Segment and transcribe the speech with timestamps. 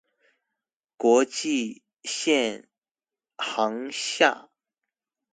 [0.97, 2.65] 國際線
[3.37, 4.49] 航廈